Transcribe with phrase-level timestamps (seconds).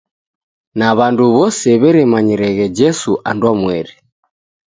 [0.77, 3.93] Na w'andu w'ose w'eremanyireghe Jesu andwamweri.